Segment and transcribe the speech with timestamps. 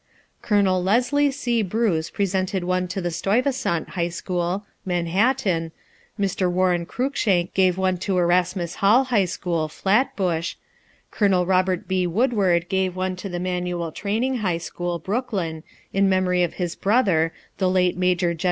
[0.41, 0.81] Col.
[0.81, 1.61] Leslie C.
[1.61, 5.71] Bruce presented one to the Stuyvesant High School (Manhattan),
[6.19, 6.49] Mr.
[6.51, 10.55] Warren Cruikshank gave one to Erasmus Hall High School (Flatbush),
[11.11, 11.45] Col.
[11.45, 12.07] Robert B.
[12.07, 15.61] Woodward gave one to the Manual Training High School (Brooklyn)
[15.93, 18.21] in memory of his brother, the late Maj.
[18.21, 18.37] Gen.